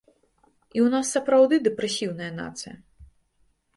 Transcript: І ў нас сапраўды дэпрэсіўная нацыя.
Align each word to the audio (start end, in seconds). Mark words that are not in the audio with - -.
І 0.75 0.79
ў 0.85 0.87
нас 0.93 1.11
сапраўды 1.17 1.55
дэпрэсіўная 1.67 2.31
нацыя. 2.41 2.73